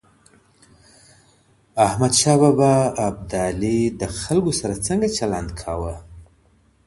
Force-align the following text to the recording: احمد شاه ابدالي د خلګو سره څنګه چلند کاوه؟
احمد 1.85 2.13
شاه 2.21 2.43
ابدالي 3.07 3.79
د 3.99 4.01
خلګو 4.19 4.51
سره 4.59 4.75
څنګه 4.87 5.07
چلند 5.17 5.49
کاوه؟ 5.61 5.95